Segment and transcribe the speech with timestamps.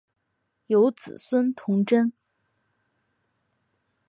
[0.65, 2.11] 有子孙同珍。